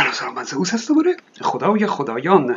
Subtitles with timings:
[0.00, 1.16] سلام سلام من زئوس هست دوباره.
[1.40, 2.56] خدای خدایان.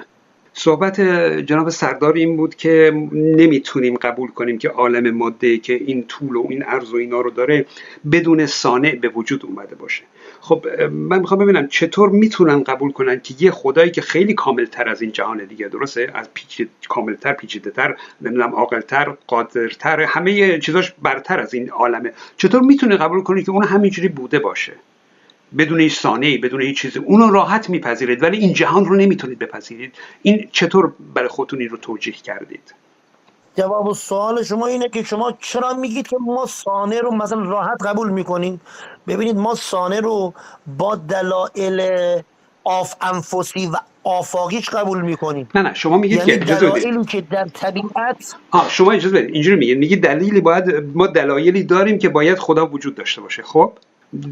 [0.54, 1.02] صحبت
[1.46, 6.48] جناب سردار این بود که نمی‌تونیم قبول کنیم که عالم ماده که این طول و
[6.50, 7.66] این عرض و اینا رو داره
[8.12, 10.04] بدون سانع به وجود اومده باشه.
[10.42, 15.02] خب من می‌خوام ببینم چطور می‌تونن قبول کنن که یه خدایی که خیلی کاملتر از
[15.02, 21.40] این جهان دیگه درسته؟ از پیچ کاملتر پیچیده تر نمی‌دونم عاقلتر قادرتر همه چیزاش برتر
[21.40, 22.14] از این عالمه.
[22.38, 24.74] چطور می‌تونه قبول کنه که اون همینجوری بوده باشه؟
[25.58, 27.00] بدون هیچ سانه بدون هیچ چیزی.
[27.00, 29.94] اونو راحت میپذیرید ولی این جهان رو نمی‌تونید بپذیرید.
[30.22, 32.74] این چطور برای خودتون این رو توجیه کردید؟
[33.58, 38.10] جواب سوال شما اینه که شما چرا میگید که ما سانه رو مثلا راحت قبول
[38.10, 38.62] می‌کنیم؟
[39.08, 40.34] ببینید ما سانه رو
[40.78, 41.82] با دلایل
[42.64, 45.50] آف انفسی و آفاقیش قبول می‌کنیم.
[45.56, 49.34] نه نه شما میگید یعنی که دلایلی که در طبیعت آه شما اجازه بدید.
[49.34, 49.78] اینجوری میگید.
[49.78, 50.64] میگید دلیلی باید
[50.96, 53.44] ما دلایلی داریم که باید خدا وجود داشته باشه.
[53.44, 53.74] خب؟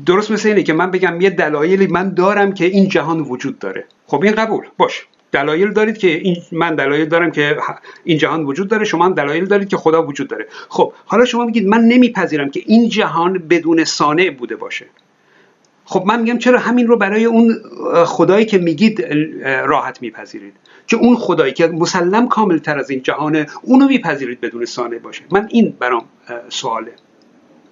[0.06, 3.86] درست مثل اینه که من بگم یه دلایلی من دارم که این جهان وجود داره.
[4.08, 4.66] خب این قبول.
[4.78, 5.08] باش.
[5.32, 7.58] دلایل دارید که این من دلایل دارم که
[8.04, 10.48] این جهان وجود داره شما هم دلایل دارید که خدا وجود داره.
[10.70, 14.86] خب حالا شما میگید من نمیپذیرم که این جهان بدون صانع بوده باشه.
[15.86, 17.56] خب من میگم چرا همین رو برای اون
[18.06, 19.02] خدایی که میگید
[19.44, 20.54] راحت میپذیرید؟
[20.88, 25.24] که اون خدایی که مسلم کامل تر از این جهانه اونو میپذیرید بدون صانع باشه.
[25.32, 26.06] من این برام
[26.50, 26.92] سواله.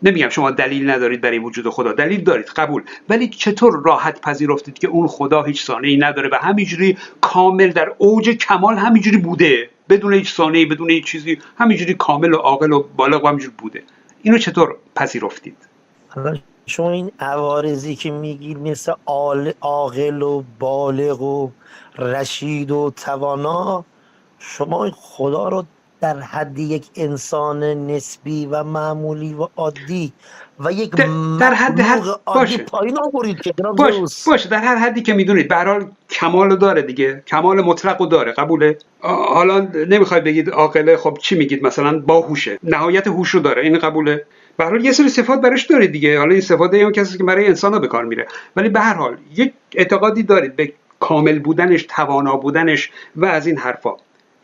[0.04, 2.84] نمیگم شما دلیل ندارید برای وجود خدا دلیل دارید قبول.
[3.10, 8.30] ولی چطور راحت پذیرفتید که اون خدا هیچ سانه نداره و همینجوری کامل در اوج
[8.30, 13.24] کمال همینجوری بوده؟ بدون هیچ سانه بدون هیچ چیزی همینجوری کامل و عاقل و بالغ
[13.24, 13.84] و همینجوری بوده.
[14.24, 15.58] اینو چطور پذیرفتید؟
[16.66, 18.94] شما این عوارضی که میگید مثل
[19.62, 21.52] عاقل و بالغ و
[21.98, 23.86] رشید و توانا
[24.40, 25.66] شما خدا رو
[26.02, 30.14] در حد یک انسان نسبی و معمولی و عادی
[30.60, 30.92] و یک
[31.40, 32.58] در حد حد باشه.
[32.58, 34.50] پایین آورید که باش باشه.
[34.50, 35.48] در هر حدی که می‌دونید.
[35.48, 37.24] به حال کمال داره دیگه.
[37.28, 38.32] کمال مطلق رو داره.
[38.32, 38.78] قبوله.
[39.02, 40.98] حالا نمی‌خواید بگید عاقله.
[40.98, 42.60] خب چی میگید؟ مثلا باهوشه.
[42.64, 43.62] نهایت هوش رو داره.
[43.62, 44.26] این قبوله.
[44.58, 46.20] به هر حال یه سری صفات براش دارید دیگه.
[46.20, 48.28] حالا این صفات هم کسی که برای انسان به کار میره.
[48.56, 53.58] ولی به هر حال یک اعتقادی دارید به کامل بودنش توانا بودنش و از این
[53.58, 53.94] حرفا.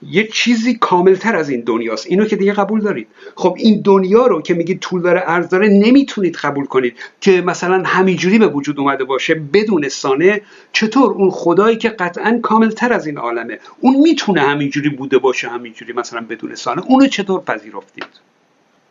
[0.09, 2.07] یه چیزی کاملتر از این دنیاست.
[2.07, 3.07] اینو که دیگه قبول دارید.
[3.35, 7.83] خب این دنیا رو که میگید طول داره ارز داره نمی‌تونید قبول کنید که مثلا
[7.85, 10.41] همینجوری به وجود اومده باشه بدون سانه.
[10.71, 15.93] چطور اون خدایی که قطعا کاملتر از این عالمه اون می‌تونه همینجوری بوده باشه همینجوری
[15.93, 18.05] مثلا بدون سانه؟ اونو چطور پذیرفتید؟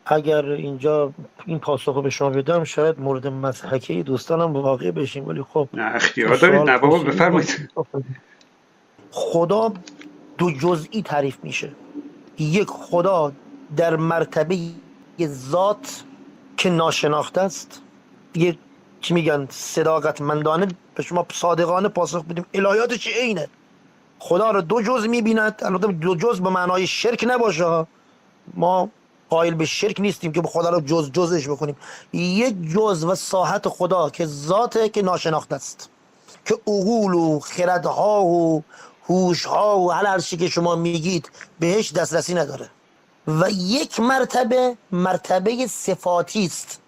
[0.06, 1.12] اگر اینجا
[1.46, 6.36] این پاسخ به شما بدم شاید مورد مسحکه دوستانم واقع بشیم ولی خب نه اختیار
[6.36, 6.60] دارید.
[6.60, 7.70] نه بابا بفرمایید.
[9.10, 9.72] خدا
[10.38, 11.72] دو جزئی تعریف میشه.
[12.38, 13.32] یک خدا
[13.76, 14.58] در مرتبه
[15.26, 16.04] ذات
[16.56, 17.80] که ناشناخته است.
[18.34, 18.58] یه
[19.00, 22.46] چی میگن؟ صداقت مندانه به شما صادقانه پاسخ بدیم.
[22.54, 23.48] الهیاتش اینه
[24.18, 25.60] خدا رو دو جز می‌بیند.
[25.62, 27.86] البته دو جز به معنای شرک نباشه
[28.54, 28.88] ما
[29.30, 31.76] قائل به شرک نیستیم که به خدا رو جز جزش بکنیم
[32.12, 35.90] یک جز و ساحت خدا که ذاته که ناشناخته است.
[36.44, 38.62] که عقول و خردها و
[39.08, 42.70] هوش ها و هر چی که شما میگید بهش دسترسی نداره.
[43.26, 46.80] و یک مرتبه مرتبه صفاتی است.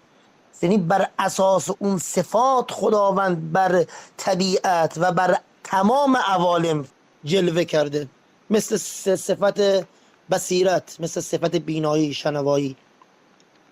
[0.61, 3.85] یعنی بر اساس اون صفات خداوند بر
[4.17, 6.85] طبیعت و بر تمام عوالم
[7.23, 8.07] جلوه کرده.
[8.49, 8.77] مثل
[9.15, 9.87] صفت
[10.31, 12.75] بصیرت مثل صفت بینایی شنوایی.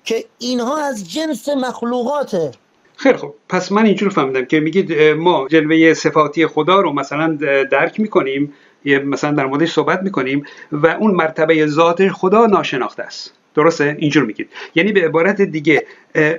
[0.04, 2.52] که اینها از جنس مخلوقاته.
[2.98, 7.38] خیلی خب پس من اینجور فهمیدم که میگید ما جلوه صفاتی خدا رو مثلا
[7.72, 8.54] درک می‌کنیم
[8.86, 13.34] یه مثلا در موردش صحبت می‌کنیم و اون مرتبه ذات خدا ناشناخته است.
[13.56, 14.50] درسته؟ اینجور میگید.
[14.76, 15.86] یعنی به عبارت دیگه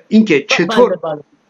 [0.08, 0.98] اینکه چطور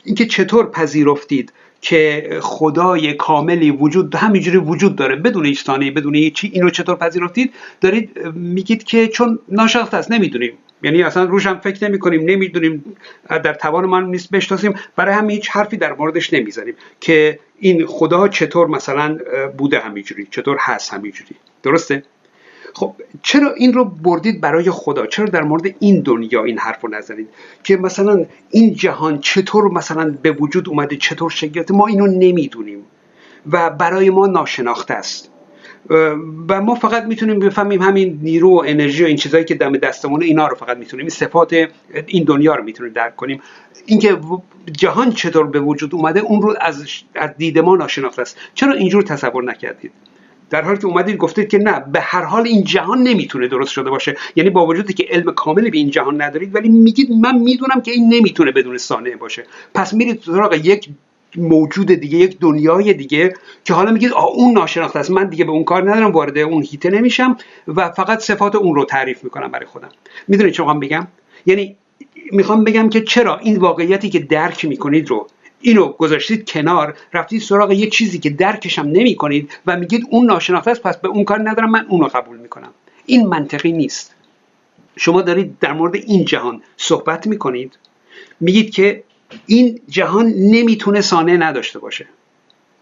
[0.05, 6.71] اینکه چطور پذیرفتید که خدای کاملی وجود همینجوری وجود داره بدون هیچ بدون هیچی اینو
[6.71, 10.53] چطور پذیرفتید؟ دارید میگید که چون ناشناخته است نمی‌دونیم.
[10.82, 12.97] یعنی اصلا روش هم فکر نمی کنیم نمی‌دونیم
[13.28, 14.75] در توان من نیست بشناسیم.
[14.97, 19.18] برای همین هیچ حرفی در موردش نمی‌زنیم که این خدا چطور مثلا
[19.59, 21.36] بوده همینجوری چطور هست همینجوری.
[21.62, 22.03] درسته؟
[22.74, 26.89] خب چرا این رو بردید برای خدا؟ چرا در مورد این دنیا این حرف رو
[26.91, 27.28] نزنید؟
[27.65, 32.84] که مثلا این جهان چطور مثلا به وجود اومده چطور شکل ما اینو نمی‌دونیم
[33.53, 35.30] و برای ما ناشناخته است.
[36.48, 40.24] و ما فقط می‌تونیم بفهمیم همین نیرو و انرژی و این چیزهایی که دم دستمونه
[40.24, 41.68] اینا رو فقط می‌تونیم این صفات
[42.06, 43.42] این دنیا رو می‌تونیم درک کنیم.
[43.86, 44.18] اینکه
[44.72, 46.84] جهان چطور به وجود اومده اون رو از
[47.38, 48.36] دید ما ناشناخته است.
[48.54, 49.92] چرا اینجور تصور نکردید؟
[50.50, 53.91] در حالی که اومدید گفتید که نه به هر حال این جهان نمی‌تونه درست شده
[53.91, 54.16] باشه.
[54.36, 57.91] یعنی با وجودی که علم کامل به این جهان ندارید ولی میگید من می‌دونم که
[57.91, 59.44] این نمی‌تونه بدون سانه باشه.
[59.74, 60.89] پس میرید سراغ یک
[61.36, 63.34] موجود دیگه یک دنیای دیگه
[63.65, 65.10] که حالا میگید آ اون ناشناخته است.
[65.10, 67.36] من دیگه به اون کار ندارم وارد اون هیته نمیشم
[67.68, 69.88] و فقط صفات اون رو تعریف می‌کنم برای خودم.
[70.28, 71.06] می‌دونید چه بگم؟
[71.47, 71.77] یعنی
[72.33, 75.27] می‌خوام بگم که چرا این واقعیتی که درک می‌کنید رو
[75.60, 80.27] اینو گذاشتید کنار رفتید سراغ یه چیزی که درکش هم نمی کنید و میگید اون
[80.27, 82.71] ناشناخته است پس به اون کار ندارم من اونو قبول می‌کنم.
[83.06, 84.15] این منطقی نیست.
[84.97, 87.78] شما دارید در مورد این جهان صحبت می‌کنید.
[88.41, 89.04] میگید که
[89.47, 92.09] این جهان نمی‌تونه سانه نداشته باشه.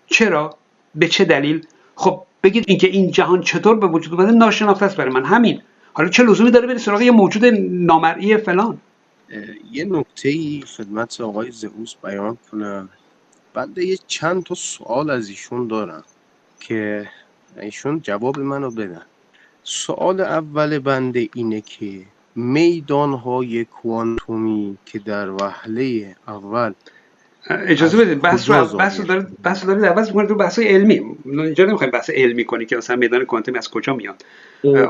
[0.07, 0.57] چرا؟
[0.95, 5.13] به چه دلیل؟ خب بگید اینکه این جهان چطور به وجود اومده ناشناخته است برای
[5.13, 5.25] من.
[5.25, 5.63] همین.
[5.93, 8.79] حالا چه لزومی داره بری سراغ یه موجود نامرئی فلان؟
[9.73, 12.89] یه نکته ای خدمت آقای زئوس بیان کنم
[13.55, 16.05] بعد یه چند تا سوال از ایشون دارم
[16.61, 17.09] که
[17.61, 19.03] ایشون جواب منو بدن.
[19.63, 22.03] سوال اول بنده اینه که
[22.37, 26.73] میدان های کوانتومی که در وهله اول
[27.51, 31.17] اجازه بدید بحث رو بحث رو دارید بحث رو دارید عوض می‌کنید رو بحث علمی.
[31.25, 34.25] اینجا نمی‌خوایم بحث علمی کنی که مثلا میدان کوانتومی از کجا میاد.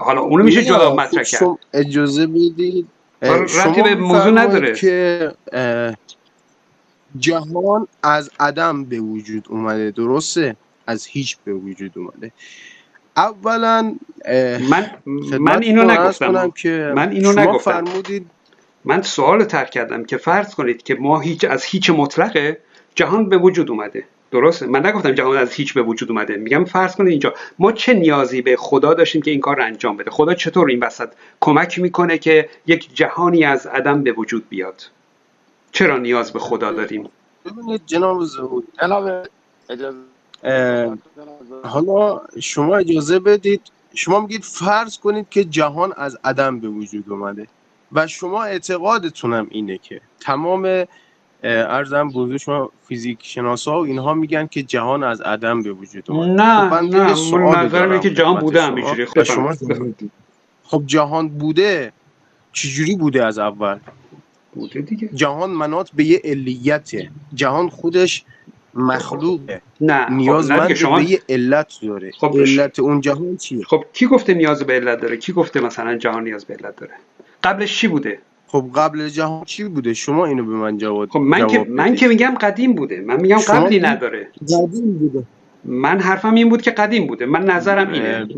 [0.01, 1.49] حالا اونو میشه جدا مطرح کرد.
[1.75, 2.87] اجازه بدید.
[3.23, 4.75] رفتی به موضوع نداره.
[4.75, 5.33] که
[7.19, 9.91] جهان از عدم به وجود اومده.
[9.91, 10.57] درسته؟
[10.87, 12.33] از هیچ به وجود اومده.
[13.17, 13.95] اولا
[14.71, 14.91] من
[15.41, 16.51] من اینو نگفتم.
[16.51, 17.85] که من اینو شما نگفتم.
[17.85, 18.27] فرمودید
[18.85, 22.59] من سوال ترک کردم که فرض کنید که ما هیچ از هیچ مطلقه
[22.95, 24.05] جهان به وجود اومده.
[24.31, 26.37] درسته؟ من نگفتم جهان از هیچ به وجود اومده.
[26.37, 27.35] میگم فرض کنید اینجا.
[27.59, 30.81] ما چه نیازی به خدا داشتیم که این کار رو انجام بده؟ خدا چطور این
[30.81, 31.09] وسط
[31.41, 34.83] کمک می‌کنه که یک جهانی از عدم به وجود بیاد؟
[35.73, 37.09] چرا نیاز به خدا داریم؟
[37.47, 39.27] ببینید جناب زهود جناب
[39.71, 39.99] اجازه
[41.63, 43.61] حالا شما اجازه بدید.
[43.97, 47.47] شما میگید فرض کنید که جهان از عدم به وجود اومده
[47.93, 50.85] و شما اعتقادتونم اینه که تمام
[51.43, 56.33] ارزم بزرگ شما فیزیک شناسا و اینها میگن که جهان از عدم به وجود اومده.
[56.33, 56.85] نه خب
[57.77, 58.63] نه من که جهان بوده.
[58.63, 60.11] همینجوری و شما بفرمایید.
[60.65, 61.93] خب جهان بوده
[62.53, 63.79] چجوری بوده از اول؟
[64.55, 65.09] بوده دیگه.
[65.15, 67.11] جهان منات به یه علیته.
[67.35, 68.25] جهان خودش
[68.77, 72.11] مخلوقه نه خب، نه نیازمند دیگه شما به یه علت داره.
[72.11, 75.97] خب، علت اون جهان چیه؟ خب کی گفته نیاز به علت داره؟ کی گفته مثلا
[75.97, 76.93] جهان نیاز به علت داره؟
[77.43, 81.47] قبلش چی بوده؟ خب قبل جهان چی بوده؟ شما اینو به من جواب خب من
[81.47, 81.95] که من.
[81.95, 83.01] که میگم قدیم بوده.
[83.01, 84.29] من میگم قبلی نداره.
[84.43, 85.23] قدیم بوده.
[85.65, 87.27] من حرفم این بود که قدیم بوده.
[87.27, 88.29] من نظرم اینه.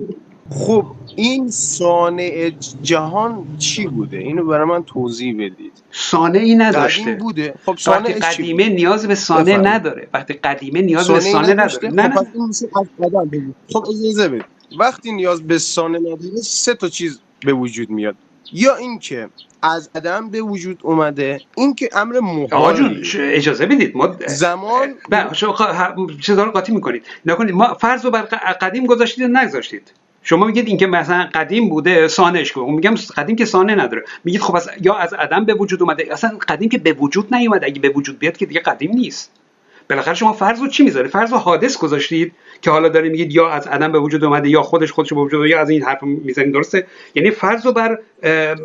[0.50, 2.52] خب این صانع
[2.82, 5.72] جهان چی بوده؟ اینو برای من توضیح بدید.
[5.90, 7.14] سانعی قدیم نداشته.
[7.14, 7.54] بوده.
[7.66, 9.66] خب وقتی قدیمه نیاز به سانع بفرمایید.
[9.66, 10.08] نداره.
[10.14, 12.08] وقتی قدیمه نیاز به سانع نداشته؟ نداره.
[12.08, 12.26] نه خب نه.
[13.32, 13.54] این.
[13.72, 14.44] خب اجازه بدید.
[14.78, 18.14] وقتی نیاز به صانع نداره سه تا چیز به وجود میاد.
[18.52, 19.28] یا اینکه
[19.62, 22.20] از عدم به وجود اومده این که امر
[23.04, 23.96] ش- اجازه بدید.
[23.96, 25.52] ما زمان نه شما
[26.50, 27.02] قاطی می‌کنید.
[27.26, 27.54] نکنید.
[27.54, 28.22] ما فرض رو بر
[28.60, 29.92] قدیم گذاشتید نگذاشتید؟
[30.28, 34.04] شما میگید اینکه مثلا قدیم بوده سانش کن میگم قدیم که سانه نداره.
[34.24, 37.66] میگید خب از یا از عدم به وجود اومده اصلا قدیم که به وجود نیومده.
[37.66, 39.32] اگه به وجود بیاد که دیگه قدیم نیست.
[39.90, 42.32] بالاخره شما فرض رو چی می‌ذارید فرض رو حادث گذاشتید
[42.62, 45.46] که حالا دارید میگید یا از عدم به وجود اومده یا خودش خودش به وجود
[45.46, 47.98] یا از این حرف می‌زنید درسته؟ یعنی فرض رو بر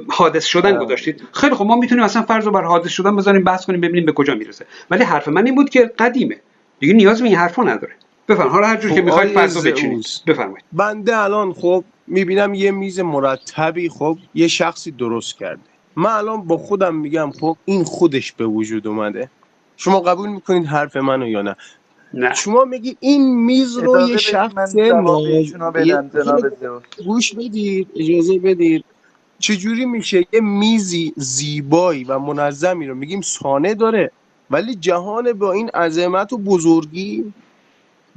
[0.10, 1.24] حادث شدن گذاشتید.
[1.34, 4.12] خیلی خب ما می‌تونیم اصلا فرض رو بر حادث شدن بذاریم بحث کنیم ببینیم به
[4.12, 4.66] کجا می‌رسه.
[4.92, 6.38] ولی حرف من این بود که قدیمه.
[6.80, 7.94] دیگه نیاز به این حرفا نداره.
[8.32, 8.54] بفرمایید.
[8.54, 10.06] حالا هر جور خب، که می‌خواید فرض رو بچینید.
[10.28, 10.66] بفرمایید.
[10.74, 15.62] بنده الان خب می‌بینم یه میز مرتبی خب یه شخصی درست کرده.
[15.96, 19.30] من الان با خودم میگم خب این خودش به وجود اومده.
[19.78, 21.56] شما قبول می‌کنید حرف منو یا نه؟
[22.14, 22.34] نه.
[22.34, 24.76] شما میگی این میز رو یه شخص
[27.06, 28.86] گوش بدید اجازه بدید.
[29.40, 34.12] چجوری میشه یه میزی زیبایی و منظمی رو میگیم سانه داره
[34.52, 37.34] ولی جهان با این عظمت و بزرگی؟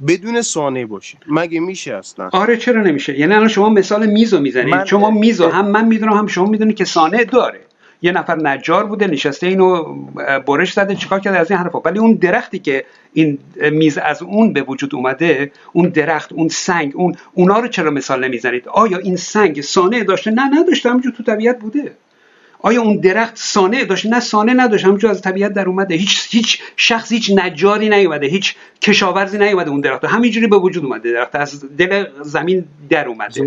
[0.07, 4.39] بدون سانه باشه مگه میشه اصلا؟ آره چرا نمیشه؟ یعنی الان شما مثال میز رو
[4.39, 7.59] می‌زنید من- شما میز رو هم من می‌دونم هم شما می‌دونید که سانع داره.
[8.01, 9.83] یه نفر نجار بوده نشسته اینو
[10.47, 11.79] برش زده چیکار کرده از این حرفا.
[11.79, 13.37] ولی اون درختی که این
[13.71, 18.25] میز از اون به وجود اومده اون درخت اون سنگ اون اونا رو چرا مثال
[18.25, 20.89] نمی‌زنید؟ آیا این سنگ سانع داشته؟ نه نداشته.
[20.89, 21.91] همونجور تو طبیعت بوده.
[22.59, 24.85] آیا اون درخت سانع داشت؟ نه سانع نداشت.
[24.85, 25.95] همونجور از طبیعت در اومده.
[25.95, 28.27] هیچ هیچ شخص هیچ نجاری نیومده.
[28.27, 30.05] هیچ کشاورزی نیومده اون درخت.
[30.05, 31.13] همینجوری به وجود اومده.
[31.13, 33.41] درخت از دل زمین در اومده.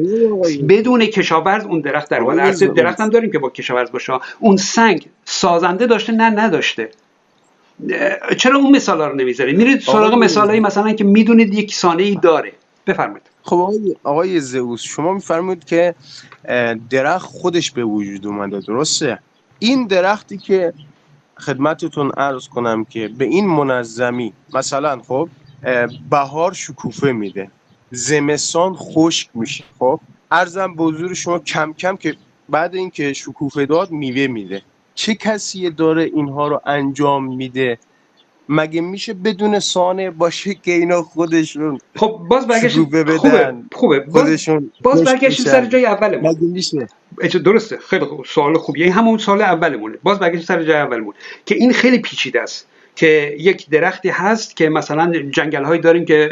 [0.69, 2.53] بدون کشاورز اون درخت در اومده.
[2.53, 2.77] زئوس.
[2.77, 4.13] درخت هم داریم که با کشاورز باشه.
[4.39, 6.91] اون سنگ سازنده داشته نه نداشته.
[8.37, 12.53] چرا اون مثالا رو نمی‌ذارید میرید سراغ مثالایی مثلا که می‌دونید یک سانه ای داره.
[12.87, 13.28] بفرمایید.
[13.49, 15.95] خب آقای, آقای زئوس شما میفرمایید که
[16.91, 19.19] درخت خودش به وجود اومده درسته؟
[19.59, 20.73] این درختی که
[21.39, 25.29] خدمتتون عرض کنم که به این منظمی مثلا خب
[26.11, 27.51] بهار شکوفه میده
[27.91, 30.01] زمستان خشک میشه خب؟
[30.31, 32.17] ارزم به حضور شما کم کم که
[32.49, 34.63] بعد اینکه شکوفه داد میوه میده.
[34.95, 37.79] چه کسی داره اینها رو انجام میده؟
[38.49, 43.19] مگه میشه بدون سانه باشه که اینا خودشون خب باز برگشت خوبه
[43.73, 44.01] خوبه.
[44.01, 46.31] باز, خودشون باز برگشتیم سر جای اولمون.
[46.31, 46.87] مگه میشه؟
[47.45, 47.79] درسته.
[47.79, 48.25] خیلی خوب.
[48.25, 48.85] سوال خوبیه.
[48.85, 49.99] این همون سال اولمونه.
[50.03, 51.15] باز برگشتیم سر جای اولمون.
[51.47, 56.31] که این خیلی پیچیده است که یک درختی هست که مثلا جنگل هایی داریم که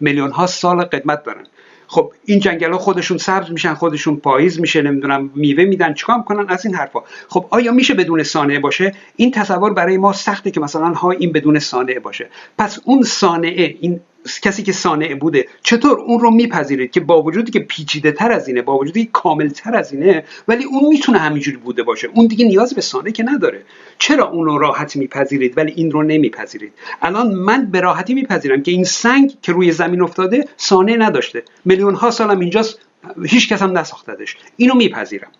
[0.00, 1.46] میلیون ها سال قدمت دارن.
[1.86, 6.46] خب این جنگل ها خودشون سبز میشن خودشون پاییز میشه نمی‌دونم میوه میدن چیکار کنن
[6.48, 7.00] از این حرفا.
[7.28, 11.32] خب آیا میشه بدون سانعه باشه؟ این تصور برای ما سخته که مثلا ها این
[11.32, 12.30] بدون سانعه باشه.
[12.58, 14.00] پس اون سانعه این
[14.42, 15.48] کسی که صانع بوده.
[15.62, 19.48] چطور اون رو میپذیرید که با وجودی که پیچیده تر از اینه با وجودی کامل
[19.48, 22.08] تر از اینه ولی اون می‌تونه همینجوری بوده باشه.
[22.14, 23.62] اون دیگه نیاز به صانع که نداره.
[23.98, 28.70] چرا اون رو راحت میپذیرید ولی این رو نمیپذیرید؟ الان من به راحتی میپذیرم که
[28.70, 31.42] این سنگ که روی زمین افتاده صانع نداشته.
[31.64, 32.78] میلیون ها سالم اینجاست
[33.24, 34.36] هیچ کس هم نساختدش.
[34.56, 35.30] اینو میپذیرم.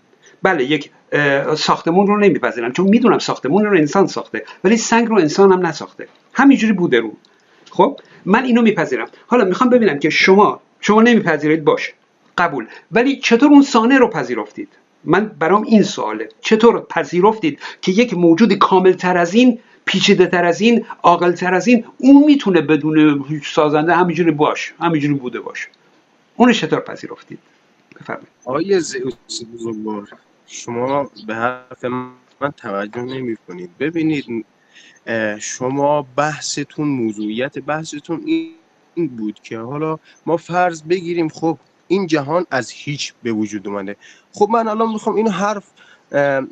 [0.43, 0.91] بله یک
[1.57, 6.09] ساختمون رو نمیپذیرم چون می‌دونم ساختمون رو انسان ساخته ولی سنگ رو انسان هم نساخته.
[6.33, 7.13] همینجوری بوده رو.
[7.71, 9.09] خب؟ من اینو میپذیرم.
[9.27, 11.93] حالا می‌خوام ببینم که شما شما نمیپذیرید باشه
[12.39, 12.67] قبول.
[12.93, 14.69] ولی چطور اون سانه رو پذیرفتید؟
[15.05, 16.29] من برام این سواله.
[16.41, 21.55] چطور پذیرفتید که یک موجود کامل تر از این پیچیده تر از این عاقل تر
[21.55, 25.69] از این اون می‌تونه بدون سازنده همینجوری باش همینجوری بوده باشه؟
[26.37, 27.39] اون چطور پذیرفتید؟
[28.01, 28.29] بفرمایید.
[28.45, 30.09] آقای زئوس بزرگوار
[30.47, 34.47] شما به حرف من توجه نمی کنید ببینید
[35.41, 38.23] شما بحثتون موضوعیت بحثتون
[38.95, 43.97] این بود که حالا ما فرض بگیریم خب این جهان از هیچ به وجود اومده.
[44.33, 45.65] خب من الان می‌خوام این حرف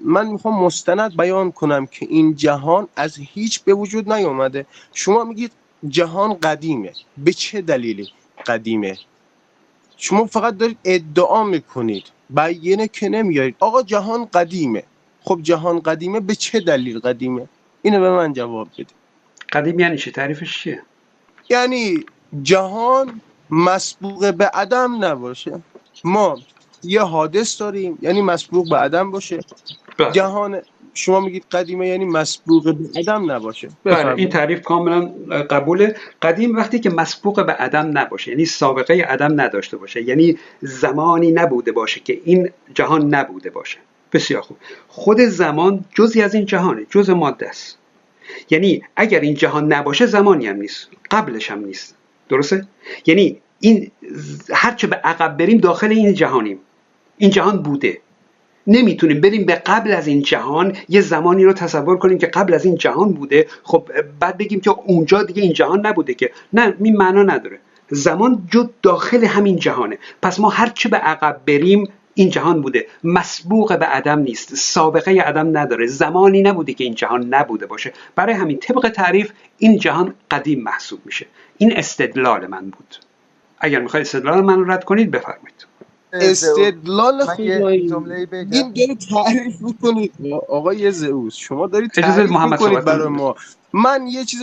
[0.05, 5.53] من می‌خوام مستند بیان کنم که این جهان از هیچ به وجود نیومده شما میگید
[5.89, 6.93] جهان قدیمه.
[7.19, 8.09] به چه دلیلی
[8.47, 8.99] قدیمه؟
[9.97, 12.05] شما فقط دارید ادعا می‌کنید.
[12.31, 14.83] بیانه که نمیارید آقا جهان قدیمه.
[15.25, 17.49] خب جهان قدیمه به چه دلیل قدیمه؟
[17.83, 18.87] اینو به من جواب بده
[19.53, 20.83] قدیم یعنی چی؟ تعریفش چیه؟
[21.49, 22.05] یعنی
[22.43, 23.21] جهان
[23.51, 25.61] مسبوق به عدم نباشه.
[26.05, 26.39] ما
[26.83, 29.41] یه حادث داریم یعنی مسبوق به عدم باشه.
[29.99, 30.13] بله.
[30.13, 30.61] جهان
[30.95, 33.69] شما میگید قدیمه یعنی مسبوق به عدم نباشه.
[33.85, 35.01] بله این تعریف کاملا
[35.51, 35.97] قبوله.
[36.23, 41.73] قدیم وقتی که مسبوق به عدم نباشه یعنی سابقه عدم نداشته باشه یعنی زمانی نبوده
[41.73, 43.79] باشه که این جهان نبوده باشه.
[44.13, 44.57] بسیار خوب.
[44.89, 47.79] خود زمان جزی از این جهانه جز ماده است.
[48.51, 51.97] یعنی اگر این جهان نباشه زمانی هم نیست قبلش هم نیست.
[52.29, 52.67] درسته؟
[53.07, 53.91] یعنی این
[54.53, 56.59] هرچه به عقب بریم داخل این جهانیم.
[57.19, 57.99] این جهان بوده.
[58.67, 62.65] نمی‌تونیم بریم به قبل از این جهان یه زمانی رو تصور کنیم که قبل از
[62.65, 63.47] این جهان بوده.
[63.63, 63.89] خب
[64.21, 66.31] بعد بگیم که اونجا دیگه این جهان نبوده که.
[66.53, 67.59] نه این معنا نداره.
[67.89, 69.99] زمان جو داخل همین جهانه.
[70.23, 72.87] پس ما هرچه به عقب بریم این جهان بوده.
[73.05, 74.55] مسبوق به عدم نیست.
[74.55, 75.87] سابقه عدم نداره.
[75.87, 77.93] زمانی نبوده که این جهان نبوده باشه.
[78.15, 81.27] برای همین طبق تعریف این جهان قدیم محسوب میشه.
[81.59, 82.97] این استدلال من بود.
[83.59, 85.67] اگر می‌خواید استدلال من رد کنید بفرمایید.
[86.13, 87.89] استدلال خوب این
[88.51, 90.13] داری تعریف می‌کنید
[90.49, 93.35] آقای زئوس شما دارید تعریف می‌کنید برای ما.
[93.73, 94.43] من یه چیز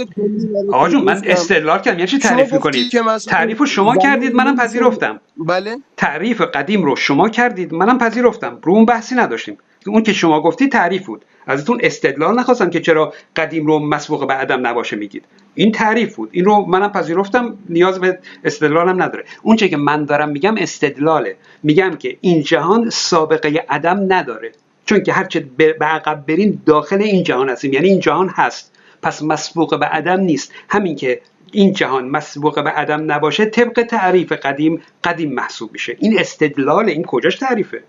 [0.74, 2.92] آقا جون من استدلال کردم یه چی تعریف می‌کنید
[3.28, 5.20] تعریف رو شما کردید منم پذیرفتم.
[5.38, 5.78] بله.
[5.98, 8.60] تعریف قدیم رو شما کردید منم پذیرفتم.
[8.64, 9.58] رو اون بحثی نداشتیم.
[9.88, 11.26] اون که شما گفتی تعریف بود.
[11.48, 15.26] ازتون استدلال نخواستم که چرا قدیم رو مسبوق به عدم نباشه میگید.
[15.56, 16.30] این تعریف بود.
[16.32, 19.26] این رو منم پذیرفتم نیاز به استدلالم نداره.
[19.44, 21.36] اون چه که من دارم میگم استدلاله.
[21.64, 24.52] میگم که این جهان سابقه عدم نداره.
[24.86, 27.74] چون که هرچه به عقب بریم داخل این جهان هستیم.
[27.74, 28.76] یعنی این جهان هست.
[29.02, 30.54] پس مسبوق به عدم نیست.
[30.70, 31.22] همین که
[31.52, 35.96] این جهان مسبوق به عدم نباشه طبق تعریف قدیم قدیم محسوب میشه.
[36.00, 37.84] این استدلال این کجاش تعریفه؟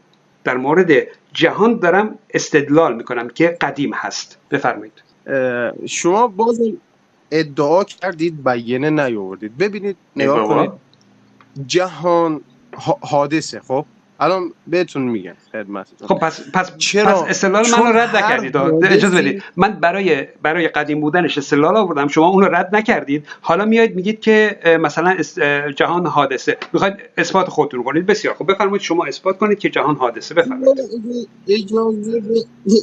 [0.45, 0.91] در مورد
[1.33, 4.39] جهان دارم استدلال می‌کنم که قدیم هست.
[4.51, 5.03] بفرمایید.
[5.87, 6.61] شما باز
[7.31, 9.59] ادعا کردید بیانه نیاوردید.
[9.59, 10.71] ببینید نگاه کنید.
[11.67, 12.41] جهان
[13.01, 13.85] حادثه خب؟
[14.21, 16.09] الان بهتون میگم خدمتتون.
[16.09, 18.57] خب پس پس چرا؟ پس استدلال من رو رد نکردید.
[18.85, 19.43] اجازه بدید.
[19.57, 22.09] من برای برای قدیم بودنش استدلال آوردم.
[22.09, 23.27] شما اون رو رد نکردید.
[23.41, 25.17] حالا میایید میگید که مثلا
[25.77, 26.57] جهان حادثه.
[26.73, 28.07] می‌خواید اثبات خودتون کنید.
[28.07, 30.35] بسیار خب بفرمایید شما اثبات کنید که جهان حادثه.
[30.35, 30.79] بفرمایید.
[31.49, 32.23] اجازه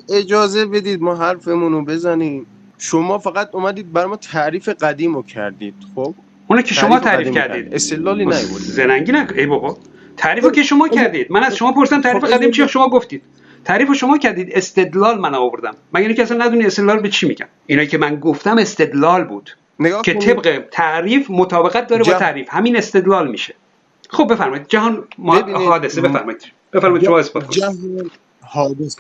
[0.09, 1.01] اجازه بدید.
[1.01, 2.45] ما حرفمون رو بزنیم.
[2.77, 6.13] شما فقط اومدید برای ما تعریف قدیم رو کردید خب؟
[6.47, 7.75] اونه که شما تعریف کردید.
[7.75, 9.77] استدلالی نیوردید زننگی نکن ای بابا.
[10.17, 11.31] تعریف که شما خب، کردید.
[11.31, 13.23] من از شما پرسیدم تعریف خب، قدیم چی شما گفتید.
[13.65, 15.75] تعریف شما کردید استدلال من آوردم.
[15.93, 19.57] مگر اینکه اصلا ندونی استدلال به چی میگم؟ اینا که من گفتم استدلال بود.
[19.79, 20.13] نگاه که.
[20.13, 22.47] طبق تعریف مطابقت داره با جه- تعریف.
[22.51, 23.55] همین استدلال میشه.
[24.09, 24.67] خب بفرمایید.
[24.67, 26.01] جهان ما حادثه.
[26.01, 26.41] بفرمایید.
[26.73, 27.75] بفرمایید شما اثبات جهان
[28.41, 28.97] حادث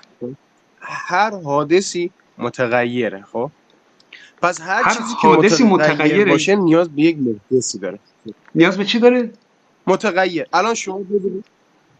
[0.81, 3.51] هر حادثی متغیره خب؟
[4.41, 6.31] پس هر, هر چیزی که متغیر متغیره.
[6.31, 7.99] باشه نیاز به یک محدثی داره.
[8.55, 9.31] نیاز به چی داره؟
[9.87, 10.45] متغیر.
[10.53, 11.45] الان شما ببینید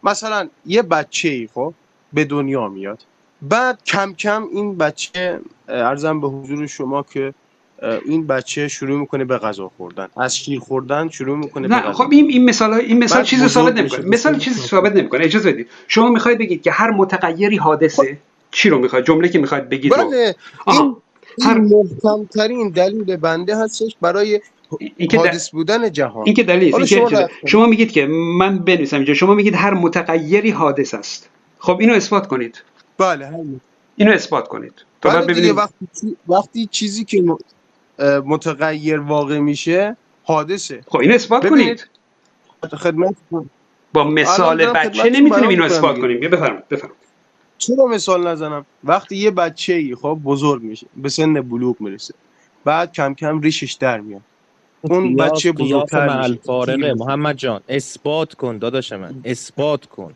[0.04, 1.74] مثلا یه بچه ای خب
[2.14, 3.04] به دنیا میاد.
[3.42, 7.34] بعد کم کم این بچه ارزم به حضور شما که
[8.06, 10.08] این بچه شروع می‌کنه به غذا خوردن.
[10.18, 13.48] از شیر خوردن شروع می‌کنه به نه غذا خب این این مثال این مثال چیزی
[13.48, 13.74] ثابت.
[13.74, 14.06] نمی‌کنه.
[14.06, 15.26] مثال چیزی ثابت نمی‌کنه.
[15.26, 15.68] اجازه بدید.
[15.88, 18.18] شما می‌خواید بگید که هر متغیری حادثه
[18.52, 20.36] چی رو می‌خواید؟ جمله که می‌خواید بگید بله.
[20.68, 20.96] این
[21.42, 24.42] هر- این محکمترین دلیل بنده هستش برای
[24.98, 26.24] این که حادث بودن جهان.
[26.26, 27.30] این که دلیل شما کنید.
[27.46, 28.06] شما میگید که
[28.38, 31.30] من بنویسم اینجا شما میگید هر متغیری حادث است.
[31.60, 32.64] خب اینو اثبات کنید.
[32.98, 33.62] بله همین.
[33.96, 34.74] اینو اثبات کنید.
[35.02, 35.56] تا بعد بله دیگه ببینیم.
[35.56, 37.24] وقتی وقتی چیزی که
[38.26, 40.82] متغیر واقع میشه حادثه.
[40.88, 41.88] خب اینو اثبات ببینید.
[42.62, 42.76] کنید.
[42.76, 43.16] خدمت
[43.94, 46.00] با مثال بچه نمی‌تونیم اینو اثبات.
[46.00, 46.20] کنیم.
[46.20, 47.02] بفرمایید بفرمایید.
[47.58, 52.14] چرا مثال نزنم؟ وقتی یه بچه ای خب بزرگ میشه به سن بلوغ می‌رسه
[52.66, 54.22] بعد کم کم ریشش در میاد.
[54.82, 56.10] اون بچه بزرگتر.
[56.10, 59.16] الفارقه محمد جان اثبات کن داداش من.
[59.26, 60.14] اثبات کن.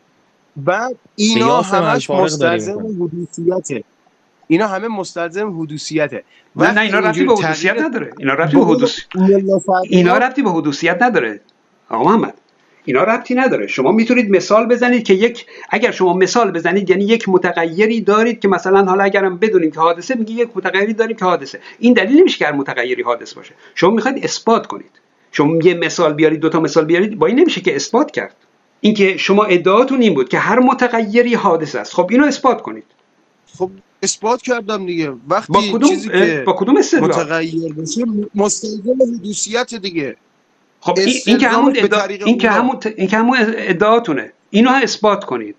[0.56, 2.78] بعد اینا همش مستلزم.
[2.78, 3.84] حدوثیته.
[4.48, 6.24] اینا همه مستلزم حدوثیته.
[6.56, 8.12] نه اینا ربطی اینجوری به حدوثیت نداره.
[8.18, 8.98] اینا ربطی به حدوث
[9.84, 11.40] اینا ربطی به حدوثیت نداره.
[11.88, 12.34] آقا محمد.
[12.84, 13.66] اینا ربطی نداره.
[13.66, 18.48] شما می‌تونید مثال بزنید که یک اگر شما مثال بزنید یعنی یک متغیری دارید که
[18.48, 21.60] مثلا حالا اگرم بدونیم که حادثه میگه یک متغیری داریم که حادثه.
[21.78, 23.54] این دلیل نمیشه که هر متغیری حادث باشه.
[23.74, 24.90] شما می‌خواید اثبات کنید.
[25.32, 28.36] شما یه مثال بیارید دو تا مثال بیارید با این نمیشه که اثبات کرد.
[28.80, 31.94] اینکه شما ادعاتون این بود که هر متغیری حادث است.
[31.94, 32.84] خب اینو اثبات کنید.
[33.58, 33.70] خب
[34.02, 35.12] اثبات کردم دیگه.
[35.28, 40.16] وقتی با کدوم چیزی که با کدوم استدلال؟ متغیر باشه مستلزم حدوثیت دیگه.
[40.84, 42.02] خب این, این که همون ادعا...
[42.04, 42.50] این که.
[42.50, 44.32] همون این که همون ادعاتونه.
[44.50, 45.56] اینو هم اثبات کنید.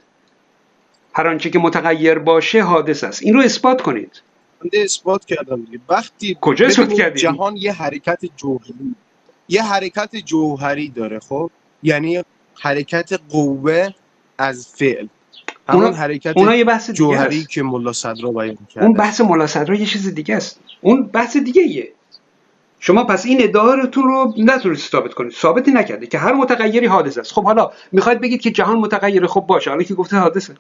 [1.14, 3.24] هر آنچه که متغیر باشه حادث است.
[3.24, 4.22] این رو اثبات کنید.
[4.64, 5.80] بنده اثبات کردم دیگه.
[5.90, 8.96] وقتی کجا اثبات کردی؟ جهان یه حرکت جوهری
[9.50, 11.52] یه حرکت جوهری داره خب؟
[11.84, 12.24] یعنی
[12.62, 13.90] حرکت قوه
[14.38, 15.08] از فعل.
[15.70, 17.46] همون اونا- حرکت اونا یه بحث دیگه جوهری.
[17.46, 18.86] که ملا صدرا بیان کرده.
[18.88, 20.60] اون بحث ملا صدرا یه چیز دیگه است.
[20.82, 21.92] اون بحث دیگه ایه
[22.86, 25.32] شما پس این ادعاتون رو نتونید ثابت کنید.
[25.32, 27.32] ثابتی نکردید که هر متغیری حادث است.
[27.32, 29.70] خب حالا می‌خواید بگید که جهان متغیره خب باشه.
[29.70, 30.54] حالا که گفته حادثه.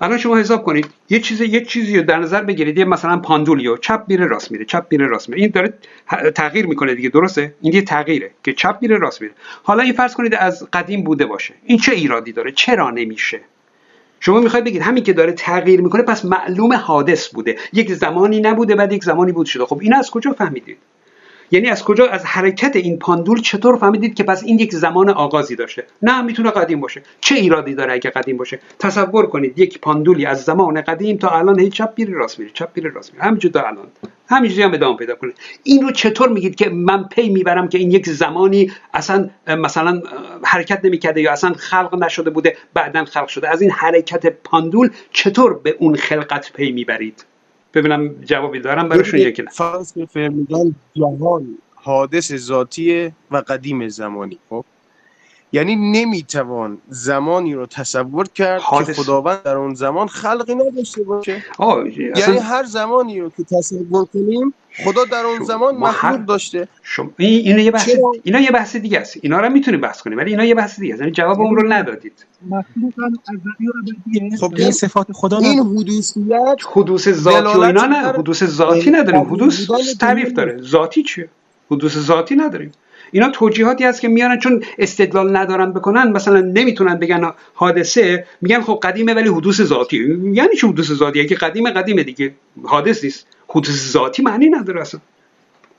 [0.00, 3.76] الان شما حساب کنید یه چیز یه چیزی رو در نظر بگیرید یه مثلا پاندولیو
[3.76, 5.42] چپ میره راست میره چپ میره راست میره.
[5.42, 5.74] این داره
[6.30, 9.34] تغییر می‌کنه دیگه درسته؟ این یه تغییره که چپ میره راست میره.
[9.62, 11.54] حالا این فرض کنید از قدیم بوده باشه.
[11.64, 13.40] این چه ایرادی داره؟ چرا نمیشه؟
[14.20, 17.56] شما می‌خواید بگید همین که داره تغییر می‌کنه پس معلوم حادث بوده.
[17.72, 19.64] یک زمانی نبوده بعد یک زمانی بود شده.
[19.64, 20.78] خب این از کجا فهمیدید؟
[21.54, 25.56] یعنی از کجا از حرکت این پاندول چطور فهمیدید که پس این یک زمان آغازی
[25.56, 27.02] داشته؟ نه می‌تونه قدیم باشه.
[27.20, 31.60] چه ایرادی داره اگه قدیم باشه؟ تصور کنید یک پاندولی از زمان قدیم تا الان
[31.60, 33.24] هی چپ میره راست میره چپ میره راست میره.
[33.24, 33.86] همینجور تا الان.
[34.28, 35.32] همینجوری هم ادامه پیدا کنه.
[35.62, 40.02] این رو چطور میگید که من پی می‌برم که این یک زمانی اصلا مثلا
[40.44, 45.58] حرکت نمی‌کرده یا اصلا خلق نشده بوده بعدا خلق شده؟ از این حرکت پاندول چطور
[45.58, 47.24] به اون خلقت پی می‌برید؟
[47.74, 49.50] ببینم جوابی دارم براشون یکی نه.
[49.50, 54.64] فلسفه میگن جهان حادث ذاتیه و قدیم زمانی خب؟
[55.54, 58.86] یعنی نمی‌توان زمانی رو تصور کرد حادث.
[58.86, 61.44] که خداوند در اون زمان خلقی نداشته باشه.
[61.60, 66.68] یعنی اصلا هر زمانی رو که تصور کنیم خدا در اون زمان مخلوق داشته.
[66.82, 69.16] شما این اینا یه بحث چرا؟ اینا یه بحث دیگه است.
[69.22, 71.00] اینا رو می‌تونیم بحث کنیم ولی اینا یه بحث دیگه است.
[71.00, 72.26] یعنی جواب اون رو ندادید.
[72.50, 75.68] و ابدیه خب این صفات خدا این نداره.
[75.68, 77.96] حدوثیت حدوث ذاتی و اینا نه.
[77.96, 79.20] حدوث ذاتی نداریم.
[79.20, 80.62] حدوث تعریف داره.
[80.62, 81.28] ذاتی چیه؟
[81.70, 82.72] حدوث ذاتی نداریم.
[83.12, 88.80] اینا توجیهاتی هست که میارن چون استدلال ندارن بکنن مثلا نمی‌تونن بگن حادثه میگن خب
[88.82, 89.96] قدیمه ولی حدوث ذاتی.
[90.32, 92.34] یعنی چه حدوث ذاتی که قدیمه قدیمه دیگه.
[92.64, 93.26] حادث نیست.
[93.48, 95.00] حدوث ذاتی معنی نداره اصلا.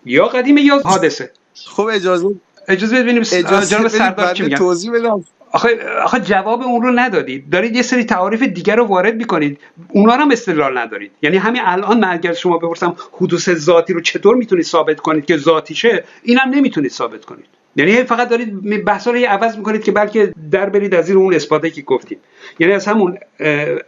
[0.05, 1.31] یا قدیمه یا حادثه.
[1.65, 2.35] خب اجازه
[2.67, 5.23] اجازه ببینیم اجازه جناب بدید سردار چی میگن؟ توضیح بدم.
[5.55, 5.69] آخه
[6.03, 7.49] آخه جواب اون رو ندادید.
[7.49, 9.59] دارید یه سری تعاریف دیگر رو وارد می‌کنید.
[9.89, 11.11] اونا هم استدلال ندارید.
[11.21, 15.37] یعنی همین الان من اگر شما بپرسم حدوث ذاتی رو چطور می‌تونید ثابت کنید که
[15.37, 17.45] ذاتیشه اینم نمی‌تونید ثابت کنید.
[17.75, 21.71] یعنی فقط دارید بحثا رو عوض می‌کنید که بلکه در برید از زیر اون اثباتی
[21.71, 22.17] که گفتیم
[22.59, 23.17] یعنی از همون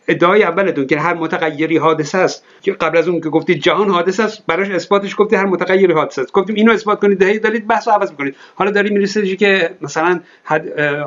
[0.08, 4.24] ادعای اولتون که هر متغیری حادثه است که قبل از اون که گفتید جهان حادثه
[4.24, 6.32] است براش اثباتش گفتید هر متغیری حادثه است.
[6.32, 8.36] گفتیم اینو اثبات کنید دهید دارید بحث رو عوض می‌کنید.
[8.56, 10.20] حالا داریم می‌رسید که مثلا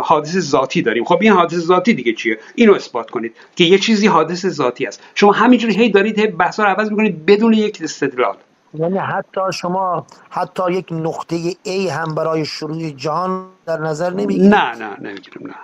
[0.00, 1.04] حادث ذاتی داریم.
[1.04, 5.02] خب این حادث ذاتی دیگه چیه؟ اینو اثبات کنید که یه چیزی حادث ذاتی است.
[5.14, 8.36] شما همینجوری هی دارید هی بحث رو عوض می‌کنید بدون یک استدلال.
[8.74, 14.74] یعنی حتی شما حتی یک نقطه A هم برای شروع جهان در نظر نمی‌گیرید؟ نه
[14.74, 15.54] نه نمی‌گیرم نه.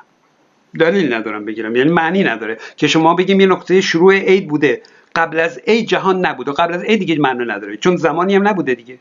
[0.78, 1.76] دلیل ندارم بگیرم.
[1.76, 4.82] یعنی معنی نداره که شما بگیم یه نقطه شروع A بوده
[5.14, 6.52] قبل از A جهان نبوده.
[6.52, 7.76] قبل از A دیگه معنی نداره.
[7.76, 8.98] چون زمانی هم نبوده دیگه.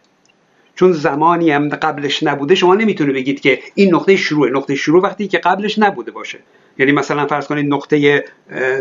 [0.75, 5.27] چون زمانی هم قبلش نبوده شما نمی‌تونه بگید که این نقطه شروع نقطه شروع وقتی
[5.27, 6.39] که قبلش نبوده باشه.
[6.77, 8.23] یعنی مثلا فرض کنید نقطه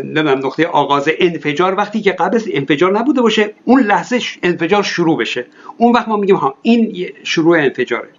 [0.03, 5.45] نمی‌دونم نقطه آغاز انفجار وقتی که قبل انفجار نبوده باشه اون لحظه انفجار شروع بشه.
[5.77, 8.09] اون وقت ما میگیم ها این شروع انفجاره.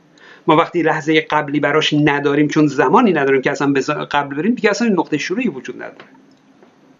[0.46, 3.72] ما وقتی لحظه قبلی براش نداریم چون زمانی نداریم که اصلا
[4.10, 6.04] قبل بریم دیگه اصلا نقطه شروعی وجود نداره.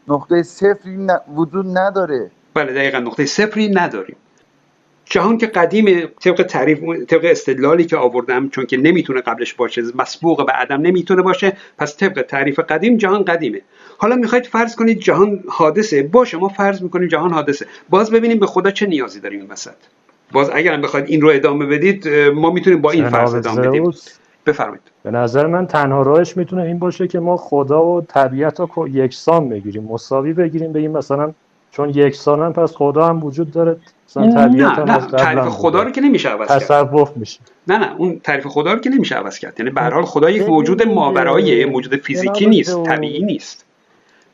[0.09, 0.97] نقطه صفری
[1.35, 2.31] وجود نداره.
[2.55, 4.17] بله دقیقا نقطه صفری نداریم.
[5.09, 10.47] جهان که قدیم طبق تعریف طبق استدلالی که آوردم چون که نمی‌تونه قبلش باشه مسبوق
[10.47, 13.61] به عدم نمی‌تونه باشه پس طبق تعریف قدیم جهان قدیمه.
[13.99, 16.03] حالا می‌خواید فرض کنید جهان حادثه.
[16.03, 17.67] باشه ما فرض می‌کنیم جهان حادثه.
[17.91, 19.75] باز ببینیم به خدا چه نیازی داریم این وسط.
[20.33, 23.91] باز اگر بخواید این رو ادامه بدید ما می‌تونیم با این فرض ادامه بدیم.
[24.47, 24.83] بفرمایید.
[25.03, 29.49] به نظر من تنها راهش می‌تونه این باشه که ما خدا و طبیعت رو یکسان
[29.49, 30.73] بگیریم مساوی بگیریم.
[30.73, 31.33] بگیم مثلا
[31.71, 33.77] چون یکسانن پس خدا هم وجود داره.
[34.19, 36.59] نه نه تعریف خدا رو که نمیشه عوض کرد.
[36.59, 37.41] تصوف میشه.
[37.69, 39.55] نه نه اون تعریف خدا رو که نمیشه عوض کرد.
[39.59, 43.65] یعنی به حال خدا یک موجود ماورایی موجود فیزیکی نیست طبیعی نیست.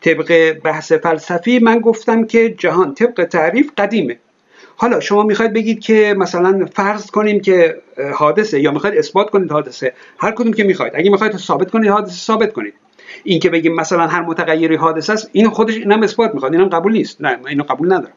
[0.01, 4.19] طبق بحث فلسفی من گفتم که جهان طبق تعریف قدیمه.
[4.77, 7.77] حالا شما می‌خواید بگید که مثلا فرض کنیم که
[8.15, 10.93] حادثه یا می‌خواید اثبات کنید حادثه هر کدوم که می‌خواید.
[10.97, 12.75] اگه می‌خواید ثابت کنید حادثه ثابت کنید.
[13.25, 16.93] این که بگیم مثلا هر متغیری حادثه است این خودش اینم اثبات می‌خواد اینم قبول
[16.93, 17.21] نیست.
[17.21, 18.15] نه اینو قبول ندارم.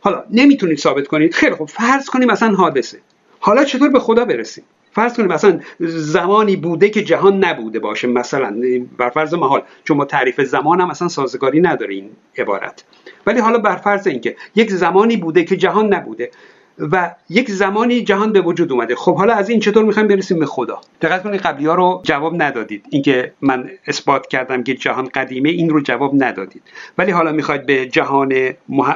[0.00, 1.34] حالا نمی‌تونید ثابت کنید.
[1.34, 2.98] خیلی خوب فرض کنیم مثلا حادثه.
[3.40, 8.56] حالا چطور به خدا برسیم؟ فرض کنیم مثلا زمانی بوده که جهان نبوده باشه مثلا
[8.98, 12.84] بر فرض محال چون ما تعریف زمان هم اصلا سازگاری نداره این عبارت.
[13.26, 16.30] ولی حالا بر فرض اینکه یک زمانی بوده که جهان نبوده
[16.78, 18.94] و یک زمانی جهان به وجود اومده.
[18.94, 22.42] خب حالا از این چطور می‌خوایم برسیم به خدا؟ دقت کنید قبلی ها رو جواب
[22.42, 22.86] ندادید.
[22.90, 26.62] اینکه من اثبات کردم که جهان قدیمه این رو جواب ندادید.
[26.98, 28.34] ولی حالا می‌خواید به جهان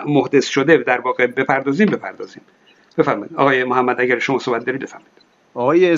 [0.06, 2.42] محدث شده در واقع بپردازیم بپردازیم.
[2.98, 3.34] بفرمایید.
[3.36, 5.12] آقای محمد اگر شما صحبت دارید بفرمایید.
[5.54, 5.96] آقای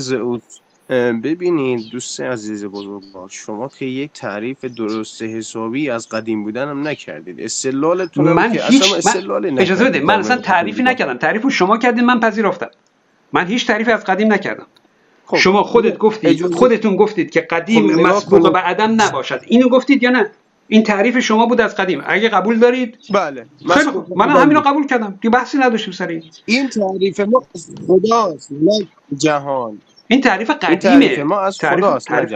[0.89, 7.41] ببینید دوست عزیز بزرگوار شما که یک تعریف درست حسابی از قدیم بودن هم نکردید.
[7.41, 9.59] استدلالتون من که هیچ اصلا من...
[9.59, 11.19] اجازه بده من اصلا تعریفی نکردم.
[11.19, 12.71] تعریف شما کردین من پذیرفتم.
[13.33, 14.67] من هیچ تعریفی از قدیم نکردم.
[15.27, 15.37] خب.
[15.37, 19.41] شما خودت گفتید خودتون گفتید که قدیم خب مسبوق به عدم نباشد.
[19.47, 20.31] اینو گفتید یا نه؟
[20.69, 22.03] این تعریف شما بود از قدیم.
[22.07, 23.47] اگه قبول دارید بله.
[23.71, 24.19] خیلی خوب.
[24.19, 25.19] من همین رو قبول کردم.
[25.21, 26.25] دیگه بحثی نداشتیم سر این.
[26.47, 27.45] این تعریف ما
[27.87, 28.53] خداست.
[28.53, 29.79] نه جهان.
[30.09, 30.71] این تعریف قدیمه.
[30.71, 32.33] این تعریف ما از تعریف خداست تعریف...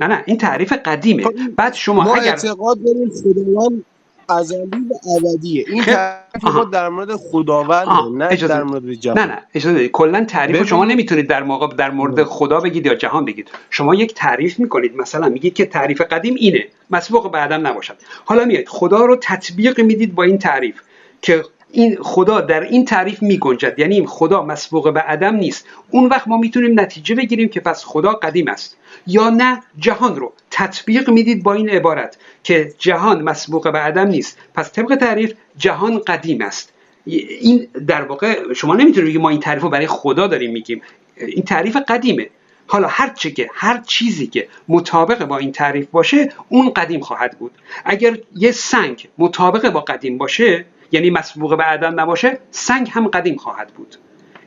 [0.00, 1.22] نه نه این تعریف قدیمه.
[1.24, 3.84] خب بعد شما ما اگر اعتقاد داریم خداوند
[4.28, 5.64] ازلی و ابدیه.
[5.68, 6.44] این تعریف.
[6.44, 8.62] ما در مورد خداوند نه اجازه در.
[8.62, 9.18] مورد جهان.
[9.18, 13.24] نه نه اجازه کلا تعریف شما نمی‌تونید در موقع در مورد خدا بگید یا جهان
[13.24, 13.50] بگید.
[13.70, 14.96] شما یک تعریف می‌کنید.
[14.96, 16.64] مثلا میگید که تعریف قدیم اینه.
[16.90, 17.96] مسبوق به عدم نباشد.
[18.24, 20.80] حالا میاد خدا رو تطبیق می‌دید با این تعریف
[21.22, 23.78] که این خدا در این تعریف میگنجد.
[23.78, 25.66] یعنی خدا مسبوق به عدم نیست.
[25.90, 28.76] اون وقت ما می‌تونیم نتیجه بگیریم که پس خدا قدیم است.
[29.06, 34.38] یا نه جهان رو تطبیق می‌دید با این عبارت که جهان مسبوق به عدم نیست.
[34.54, 36.72] پس طبق تعریف جهان قدیم است.
[37.04, 40.82] این در واقع شما نمی‌تونید بگید ما این تعریف رو برای خدا داریم میگیم.
[41.16, 42.30] این تعریف قدیمه.
[42.66, 47.38] حالا هر چه که هر چیزی که مطابق با این تعریف باشه اون قدیم خواهد
[47.38, 47.52] بود.
[47.84, 53.36] اگر یه سنگ مطابق با قدیم باشه یعنی مسبوق به عدم نباشه سنگ هم قدیم
[53.36, 53.96] خواهد بود.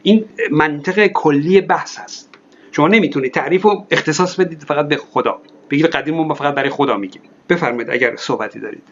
[0.04, 2.30] این منطق کلی بحث هست
[2.72, 5.42] شما نمی‌تونید تعریف رو اختصاص بدید فقط به خدا.
[5.70, 7.22] بگید قدیم ما فقط برای خدا میگیم.
[7.50, 8.84] بفرمایید اگر صحبتی دارید.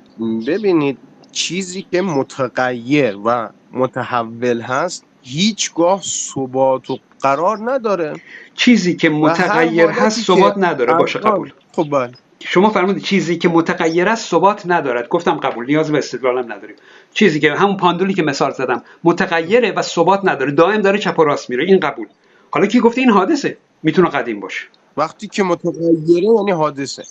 [0.48, 0.98] ببینید
[1.32, 8.14] چیزی که متغیر و متحول هست هیچگاه ثبات و قرار نداره.
[8.56, 10.94] چیزی که و متغیر هست ثبات نداره.
[10.94, 11.54] باشه قبول.
[11.72, 12.14] خب بله.
[12.46, 15.08] شما فرمودید چیزی که متغیر است ثبات ندارد.
[15.08, 16.76] گفتم قبول نیاز به استدلالم نداریم.
[17.14, 20.52] چیزی که همون پاندولی که مثال زدم متغیره و ثبات نداره.
[20.52, 21.64] دائم داره چپ و راست میره.
[21.64, 22.08] این قبول.
[22.52, 24.66] حالا کی گفته این حادثه؟ می‌تونه قدیم باشه.
[24.98, 27.04] وقتی که متغیره یعنی حادثه.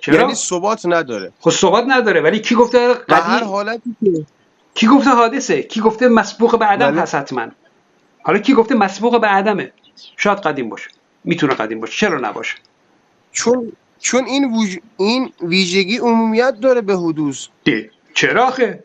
[0.00, 1.32] چرا؟ یعنی ثبات نداره.
[1.40, 4.26] خب ثبات نداره ولی کی گفته و هر قدیم؟ حالتی که
[4.74, 7.00] کی گفته حادثه؟ کی گفته مسبوق به عدم بله.
[7.00, 7.46] هست حتما؟
[8.22, 9.72] حالا کی گفته مسبوق به عدمه؟
[10.16, 10.90] شاید قدیم باشه.
[11.24, 11.92] می‌تونه قدیم باشه.
[11.92, 12.56] چرا نباشه؟
[13.32, 14.78] چون چون این وج...
[14.96, 17.46] این ویژگی عمومیت داره به حدوث.
[17.64, 17.90] ده.
[18.14, 18.84] چرا آخه؟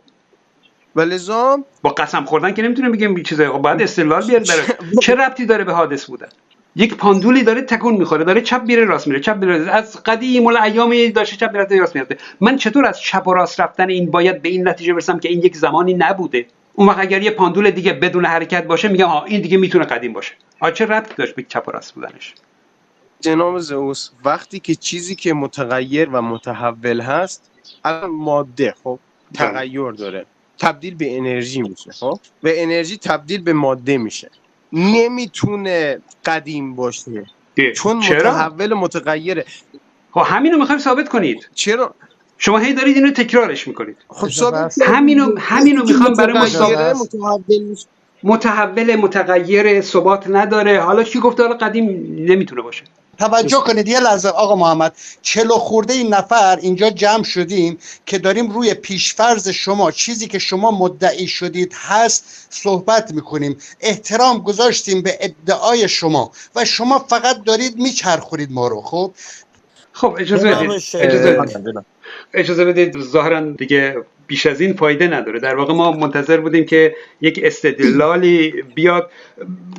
[0.96, 4.64] و لذا با قسم خوردن که نمی‌تونه بگیم چیزای خب باید استدلال بیاره برای
[5.04, 6.28] چه ربطی داره به حادث بودن؟
[6.76, 9.20] یک پاندولی داره تکون می‌خوره داره چپ میره راست میره.
[9.20, 9.72] چپ میره.
[9.72, 12.08] از قدیم الایام داشته چپ میره راست میره
[12.42, 15.40] من چطور از چپ و راست رفتن این باید به این نتیجه برسم که این
[15.40, 19.42] یک زمانی نبوده؟ اون وقت اگر یه پاندول دیگه بدون حرکت باشه میگم ها این
[19.42, 20.34] دیگه می‌تونه قدیم باشه.
[20.60, 22.34] آ چه ربطی داشت به چپ و راست بودنش؟
[23.20, 27.52] جناب زئوس وقتی که چیزی که متغیر و متحول هست
[27.84, 29.00] الان ماده خب
[29.34, 30.26] تغییر داره.
[30.60, 34.32] تبدیل به انرژی میشه خب؟ و انرژی تبدیل به ماده میشه.
[34.74, 37.26] نمی‌تونه قدیم باشه.
[37.56, 37.72] ده.
[37.72, 39.46] چون چرا؟ متحول متغیره.
[40.12, 41.50] خب همینو می‌خوایم ثابت کنید.
[41.54, 41.96] چرا؟
[42.38, 43.98] شما هی دارید اینو تکرارش می‌کنید.
[44.08, 44.82] خب ثابت.
[44.82, 46.98] همینو همینو می‌خوام برای ما ثابت
[48.24, 50.80] متحول متغیر ثبات نداره.
[50.80, 51.86] حالا کی گفته حالا قدیم
[52.20, 52.84] نمی‌تونه باشه.
[53.18, 58.52] توجه کنید یه لحظه آقا محمد چلو خورده این نفر اینجا جمع شدیم که داریم
[58.52, 63.58] روی پیشفرز شما چیزی که شما مدعی شدید هست صحبت می‌کنیم.
[63.82, 69.12] احترام گذاشتیم به ادعای شما و شما فقط دارید میچرخورید ما رو خب؟
[69.92, 70.72] خب اجازه بدید.
[72.34, 73.96] اجازه بدید ظاهرا دیگه
[74.28, 75.40] بیش از این فایده نداره.
[75.40, 79.12] در واقع ما منتظر بودیم که یک استدلالی بیاد.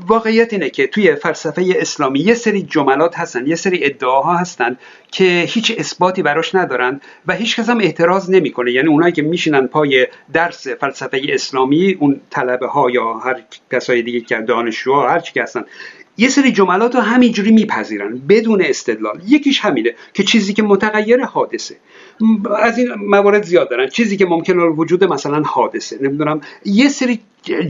[0.06, 4.76] واقعیت اینه که توی فلسفه اسلامی یه سری جملات هستن یه سری ادعاها هستن
[5.12, 8.72] که هیچ اثباتی براش ندارن و هیچ کس هم اعتراض نمی‌کنه.
[8.72, 13.36] یعنی اونایی که میشینن پای درس فلسفه اسلامی اون طلبه ها یا هر
[13.72, 15.64] کسای دیگه که دانشجوها هر چی هستن
[16.18, 19.20] یه سری جملات رو همینجوری میپذیرن بدون استدلال.
[19.28, 21.76] یکیش همینه که چیزی که متغیر حادثه.
[22.58, 23.88] از این موارد زیاد دارن.
[23.88, 26.40] چیزی که ممکن وجود مثلا حادثه نمی‌دونم.
[26.64, 27.20] یه سری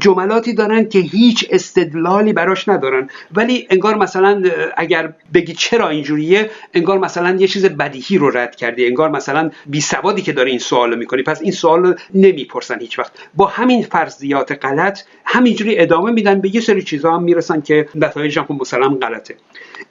[0.00, 3.08] جملاتی دارن که هیچ استدلالی براش ندارن.
[3.34, 4.42] ولی انگار مثلا
[4.76, 8.86] اگر بگی چرا اینجوریه انگار مثلا یه چیز بدیهی رو رد کردی.
[8.86, 11.22] انگار مثلا بی سوادی که داره این سوال می‌کنی.
[11.22, 13.12] پس این سوال نمی‌پرسن هیچ وقت.
[13.34, 16.40] با همین فرضیات غلط همینجوری ادامه میدن.
[16.40, 19.36] به یه سری چیزها هم می‌رسن که نتایجش هم خب مثلا غلطه.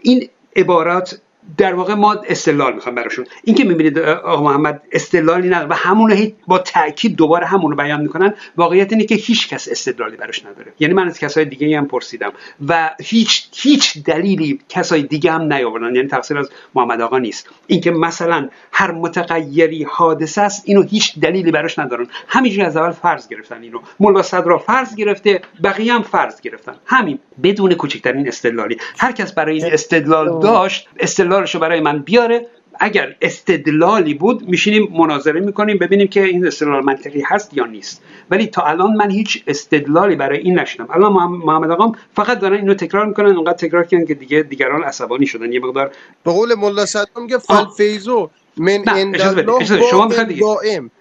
[0.01, 1.21] این عبارات
[1.57, 3.25] در واقع ما استدلال می‌خوام براشون.
[3.43, 8.01] این که می‌بینید آقا محمد استدلالی نداره و همون با تاکید دوباره همون رو بیان
[8.01, 10.73] می‌کنن واقعیت اینه که هیچ کس استدلالی براش نداره.
[10.79, 12.31] یعنی من از کسای دیگه هم پرسیدم
[12.67, 15.95] و هیچ هیچ دلیلی کسای دیگه هم نیاوردن.
[15.95, 17.49] یعنی تقصیر از محمد آقا نیست.
[17.67, 22.07] اینکه مثلا هر متغیری حادثه است اینو هیچ دلیلی براش ندارن.
[22.27, 23.79] همینجوری از اول فرض گرفتن اینو.
[23.99, 26.75] ملا صدرا فرض گرفته بقیه هم فرض گرفتن.
[26.85, 27.19] همین.
[27.43, 28.77] بدون کوچکترین استدلالی.
[28.97, 30.89] هر کس برای این استدلال داشت
[31.35, 32.47] استدلالش رو برای من بیاره.
[32.79, 38.03] اگر استدلالی بود میشینیم مناظره می‌کنیم ببینیم که این استدلال منطقی هست یا نیست.
[38.29, 42.73] ولی تا الان من هیچ استدلالی برای این نشدم الان محمد آقام فقط دارن اینو
[42.73, 45.51] تکرار می‌کنن اونقدر تکرار کردن که دیگه دیگران عصبانی شدن.
[45.51, 45.91] یه مقدار
[46.23, 47.37] به قول ملا صدام میگه.
[47.37, 49.45] فلفیزو من اجازه.
[49.89, 50.43] شما می‌خواید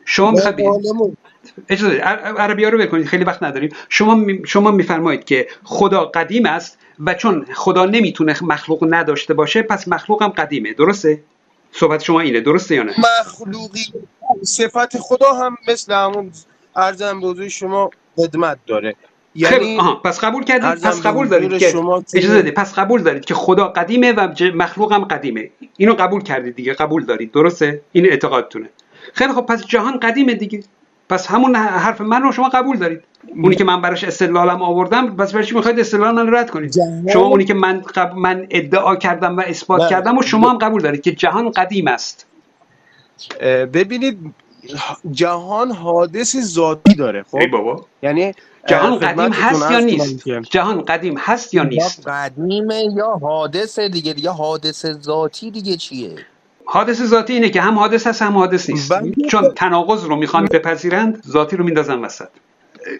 [0.05, 1.19] شما می‌خواید.
[1.69, 1.97] اجازه
[2.39, 3.07] عربی ها رو بکنید.
[3.07, 3.71] خیلی وقت نداریم.
[3.89, 6.79] شما می- شما میفرمایید که خدا قدیم است.
[7.01, 10.73] و چون خدا نمی‌تونه مخلوق نداشته باشه پس مخلوق هم قدیمه.
[10.73, 11.21] درسته؟
[11.73, 12.41] صحبت شما اینه.
[12.41, 13.81] درسته یا نه؟ مخلوقی
[14.43, 16.31] صفت خدا هم مثل همون
[16.77, 18.95] ارزم به شما خدمت داره.
[19.43, 21.75] خیلی یعنی آها پس قبول کردید پس قبول دارید که
[22.15, 22.55] اجازه بدید.
[22.55, 25.51] پس قبول دارید که خدا قدیمه و مخلوق هم قدیمه.
[25.77, 26.73] اینو قبول کردید دیگه.
[26.73, 27.33] قبول دارید.
[27.33, 28.71] درسته؟ این اعتقادتونه.
[29.13, 30.63] خیلی خب پس جهان قدیمه دیگه.
[31.09, 33.01] پس همون حرف من رو شما قبول دارید.
[33.43, 37.09] اونی که من براش استدلالم آوردم پس برای چی می‌خواید استدلال من رد کنید؟ جهان-
[37.13, 38.15] شما اونی که من قب...
[38.17, 39.91] من ادعا کردم و اثبات بله.
[39.91, 42.27] کردم و شما هم قبول دارید که جهان قدیم است.
[43.73, 44.19] ببینید
[45.11, 47.87] جهان حادث ذاتی داره خب؟ ای بابا.
[48.03, 48.33] یعنی
[48.69, 54.31] جهان قدیم هست یا نیست؟ جهان قدیم هست یا نیست؟ قدیمه یا حادثه دیگه دیگه
[54.31, 56.11] حادث ذاتی دیگه چیه؟
[56.65, 58.93] حادث ذاتی اینه که هم حادث هست هم حادث نیست.
[58.93, 59.13] بله.
[59.31, 62.29] چون تناقض رو می‌خوان بپذیرند ذاتی رو میندازن وسط.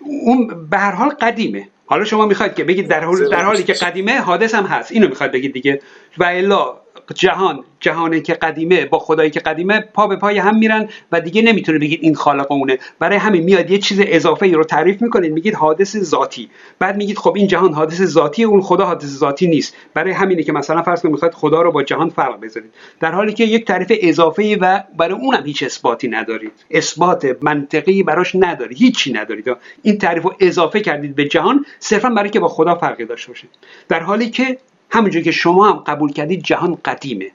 [0.01, 1.69] اون به هر حال قدیمه.
[1.87, 4.93] حالا شما می‌خواید که بگید در, حال در حالی که قدیمه حادث هم هست.
[4.93, 5.81] اینو می‌خواید بگید دیگه.
[6.19, 6.77] و الا
[7.15, 11.43] جهان جهانی که قدیمه با خدایی که قدیمه پا به پای هم میرن و دیگه
[11.43, 15.33] نمی‌تونه بگید این خالق اونه برای همین میاد یه چیز اضافه ای رو تعریف می‌کنید
[15.33, 16.51] میگید حادث ذاتی.
[16.79, 19.77] بعد میگید خب این جهان حادث ذاتی اون خدا حادث ذاتی نیست.
[19.95, 22.71] برای همینه که مثلا فرض کنید می‌خواید خدا رو با جهان فرق بذارید.
[23.01, 26.53] در حالی که یک تعریف اضافه ای و برای اونم هیچ اثباتی ندارید.
[26.71, 29.57] اثبات منطقی براش ندارید هیچی ندارید.
[29.83, 33.51] این تعریف رو اضافه کردید به جهان صرفا برای که با خدا فرقی داشته باشید.
[33.89, 34.59] در حالی که
[34.95, 37.31] همونجور که شما هم قبول کردید جهان قدیمه.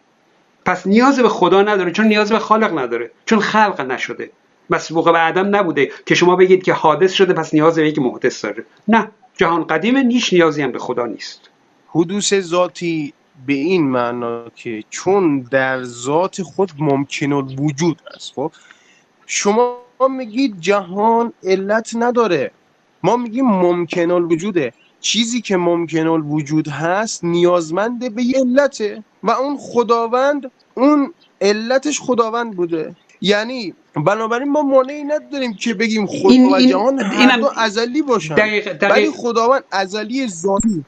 [0.66, 4.32] پس نیاز به خدا نداره چون نیاز به خالق نداره چون خلق نشده.
[4.70, 8.46] مسبوق به عدم نبوده که شما بگید که حادث شده پس نیاز به یک محدث
[8.46, 8.66] داره.
[8.88, 11.50] نه جهان قدیمه هیچ نیازی هم به خدا نیست.
[11.88, 13.14] حدوث ذاتی
[13.48, 18.34] به این معنا که چون در ذات خود ممکن الوجود است.
[18.36, 18.52] خب
[19.26, 19.78] شما
[20.10, 22.52] میگید جهان علت نداره.
[23.04, 24.74] ما میگیم ممکن الوجوده.
[25.02, 32.56] چیزی که ممکن الوجود هست نیازمنده به یه علته و اون خداوند اون علتش خداوند
[32.56, 32.96] بوده.
[33.22, 33.74] یعنی
[34.06, 38.36] بنابراین ما مانعی نداریم که بگیم خدا این- و این- جهان اینم- دو ازلی باشن.
[38.36, 40.86] دقیق, ولی دقیق خداوند ازلی ذاتی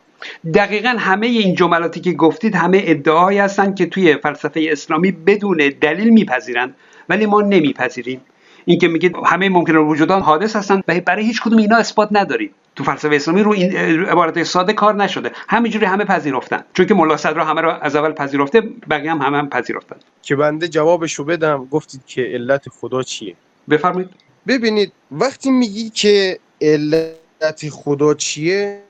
[0.54, 6.10] دقیقا همه این جملاتی که گفتید همه ادعایی هستند که توی فلسفه اسلامی بدون دلیل
[6.10, 6.76] میپذیرند
[7.10, 8.21] ولی ما نمیپذیریم.
[8.65, 12.52] اینکه میگید همه ممکن وجودان حادث هستند و برای هیچ کدوم اینا اثبات نداریم.
[12.84, 15.32] تو فلسفه اسلامی رو این عبارت ساده کار نشده.
[15.36, 16.63] همینجوری همه پذیرفتن.
[16.74, 19.96] چون که ملا صدرا همه رو از اول پذیرفته بقیه هم همه هم پذیرفتن.
[20.22, 23.36] که بنده جوابشو بدم گفتید که علت خدا چیه؟
[23.70, 24.10] بفرمایید.
[24.48, 28.82] ببینید وقتی میگی که علت خدا چیه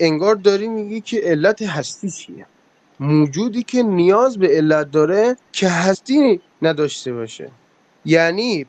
[0.00, 2.46] انگار داری میگی که علت هستی چیه.
[3.00, 7.50] موجودی که نیاز به علت داره که هستی نداشته باشه.
[8.04, 8.66] یعنی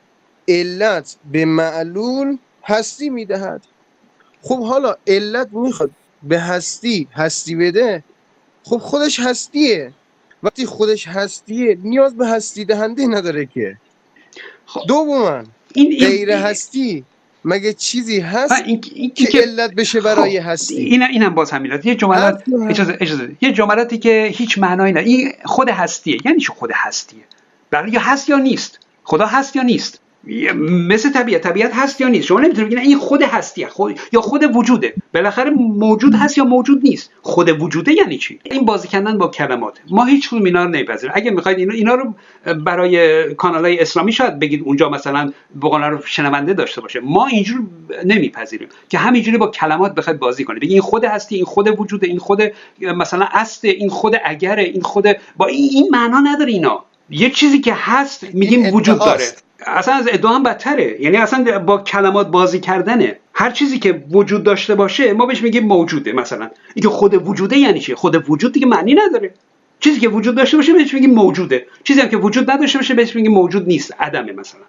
[0.47, 3.61] علت به معلول هستی می‌دهد.
[4.41, 5.91] خب حالا علت می‌خواد.
[6.23, 8.03] به هستی هستی بده
[8.63, 9.93] خب خودش هستیه.
[10.43, 13.77] وقتی خودش هستیه نیاز به هستی دهنده نداره که.
[14.65, 14.81] خب.
[14.87, 17.03] دوما این غیر هستی
[17.45, 21.51] مگه چیزی هست این, این, که که علت بشه برای خب، هستی؟ این اینم باز
[21.51, 22.43] همین یه جملات.
[22.69, 23.35] اجازه اجازه.
[23.41, 26.17] یه جملاتی که هیچ معنایی نه این خود هستیه.
[26.25, 27.23] یعنی چه خود هستیه؟
[27.71, 29.99] برای یا هست یا نیست؟ خدا هست یا نیست؟
[30.87, 31.41] مثل طبیعت.
[31.41, 34.93] طبیعت هست یا نیست؟ شما نمی‌تونید بگید این خود هستیه خود یا خود وجوده.
[35.13, 37.11] بالاخره موجود هست یا موجود نیست.
[37.21, 39.79] خود وجوده یعنی چی؟ این بازی کردن با کلمات.
[39.89, 41.11] ما هیچ کدوم اینا رو نمیپذیریم.
[41.15, 42.13] اگه می‌خواید اینا, اینا رو
[42.53, 46.99] برای کانال های اسلامی شاید بگید اونجا مثلا بقول رو شنونده داشته باشه.
[46.99, 47.61] ما اینجور
[48.05, 50.61] نمیپذیریم که همینجوری با کلمات بخواید بازی کنید.
[50.61, 52.41] بگید این خود هستی این خود وجوده این خود
[52.81, 56.85] مثلا است این خود اگره این خود با این, این معنا نداره اینا.
[57.09, 59.25] یه چیزی که هست میگیم وجود داره.
[59.65, 61.01] اصلا از ادعا هم بدتره.
[61.01, 63.19] یعنی اصلا با کلمات بازی کردنه.
[63.33, 66.49] هر چیزی که وجود داشته باشه ما بهش میگیم موجوده مثلا.
[66.75, 69.33] اینکه خود وجوده یعنی چی؟ خود وجود دیگه معنی نداره.
[69.79, 71.65] چیزی که وجود داشته باشه بهش میگیم موجوده.
[71.83, 74.61] چیزی هم که وجود نداشته باشه بهش میگیم موجود نیست عدمه مثلا.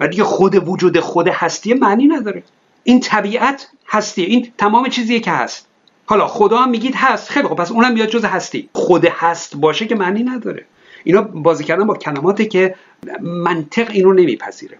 [0.00, 2.42] و دیگه خود وجود خود هستی معنی نداره.
[2.84, 4.26] این طبیعت هستیه.
[4.26, 5.66] این تمام چیزیه که هست.
[6.06, 7.30] حالا خدا هم میگید هست.
[7.30, 8.68] خیلی خب پس اونم بیاد جز هستی.
[8.72, 10.64] خود هست باشه که معنی نداره.
[11.04, 12.74] اینا بازی کردن با کلماتی که
[13.20, 14.78] منطق اینو نمیپذیره.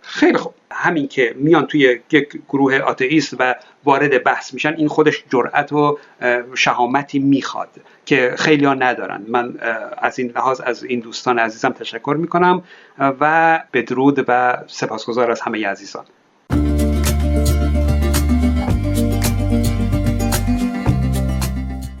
[0.00, 0.54] خیلی خوب.
[0.70, 5.98] همین که میان توی یک گروه آتئیست و وارد بحث میشن این خودش جرأت و
[6.54, 7.68] شهامتی می‌خواد
[8.06, 9.24] که خیلی ها ندارن.
[9.28, 9.58] من
[9.98, 12.62] از این لحاظ از این دوستان عزیزم تشکر می‌کنم
[12.98, 16.04] و بدرود و سپاسگزار از همه عزیزان.